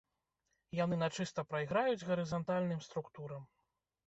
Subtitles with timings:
[0.77, 3.47] Яны начыста прайграюць гарызантальным структурам.